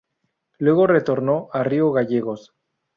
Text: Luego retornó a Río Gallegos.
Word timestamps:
Luego 0.57 0.87
retornó 0.87 1.49
a 1.53 1.63
Río 1.63 1.91
Gallegos. 1.91 2.55